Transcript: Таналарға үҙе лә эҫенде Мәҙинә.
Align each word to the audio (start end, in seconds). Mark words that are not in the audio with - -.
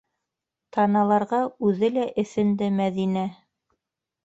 Таналарға 0.77 1.41
үҙе 1.69 1.91
лә 1.99 2.07
эҫенде 2.23 2.73
Мәҙинә. 2.81 3.29